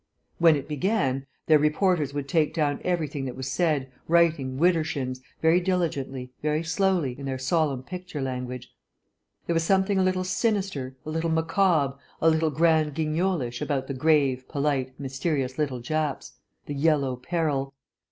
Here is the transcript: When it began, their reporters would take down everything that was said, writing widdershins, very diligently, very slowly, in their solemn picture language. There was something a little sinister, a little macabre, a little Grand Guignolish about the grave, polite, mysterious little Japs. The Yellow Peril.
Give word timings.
When 0.39 0.55
it 0.55 0.67
began, 0.67 1.27
their 1.45 1.59
reporters 1.59 2.11
would 2.11 2.27
take 2.27 2.55
down 2.55 2.81
everything 2.83 3.25
that 3.25 3.35
was 3.35 3.51
said, 3.51 3.91
writing 4.07 4.57
widdershins, 4.57 5.19
very 5.43 5.59
diligently, 5.59 6.31
very 6.41 6.63
slowly, 6.63 7.15
in 7.19 7.27
their 7.27 7.37
solemn 7.37 7.83
picture 7.83 8.19
language. 8.19 8.73
There 9.45 9.53
was 9.53 9.61
something 9.63 9.99
a 9.99 10.03
little 10.03 10.23
sinister, 10.23 10.95
a 11.05 11.11
little 11.11 11.29
macabre, 11.29 11.99
a 12.19 12.31
little 12.31 12.49
Grand 12.49 12.95
Guignolish 12.95 13.61
about 13.61 13.85
the 13.85 13.93
grave, 13.93 14.47
polite, 14.47 14.99
mysterious 14.99 15.59
little 15.59 15.81
Japs. 15.81 16.31
The 16.65 16.73
Yellow 16.73 17.15
Peril. 17.15 17.75